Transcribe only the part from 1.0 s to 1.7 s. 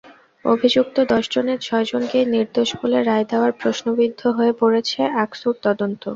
দশজনের